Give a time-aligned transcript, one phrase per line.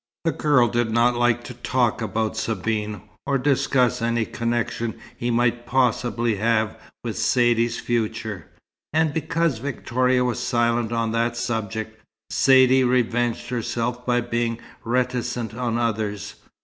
[0.23, 5.67] The girl did not like to talk about Sabine, or discuss any connection he might
[5.67, 8.47] possibly have with Saidee's future;
[8.93, 12.01] and because Victoria was silent on that subject,
[12.31, 16.33] Saidee revenged herself by being reticent on others.